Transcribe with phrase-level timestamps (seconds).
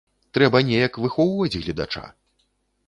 [0.37, 2.05] Трэба неяк выхоўваць гледача.